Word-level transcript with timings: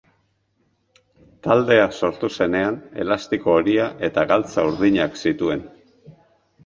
Taldea 1.47 1.83
sortu 1.99 2.31
zenean 2.37 2.79
elastiko 3.03 3.55
horia 3.59 3.87
eta 4.09 4.27
galtza 4.33 4.65
urdinak 4.71 5.21
zituen. 5.29 5.63